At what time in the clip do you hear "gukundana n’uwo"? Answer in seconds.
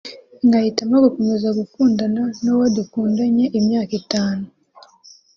1.59-2.65